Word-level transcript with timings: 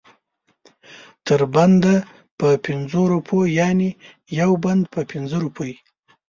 تر 1.27 1.39
بنده 1.55 1.95
په 2.39 2.47
پنځو 2.65 3.01
روپو 3.13 3.37
یعنې 3.59 3.89
یو 4.41 4.51
بند 4.63 4.83
په 4.93 5.01
پنځه 5.11 5.37
روپۍ. 5.45 5.73